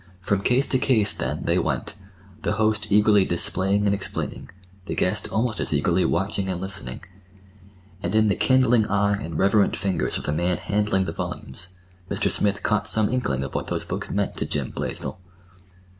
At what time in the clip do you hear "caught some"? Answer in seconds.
12.63-13.09